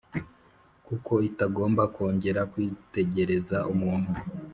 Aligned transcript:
kuko 0.85 1.13
itagomba 1.29 1.83
kongera 1.95 2.41
kwitegereza 2.51 3.57
umuntu, 3.73 4.11